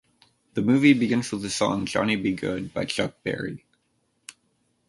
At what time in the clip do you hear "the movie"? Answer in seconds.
0.55-0.93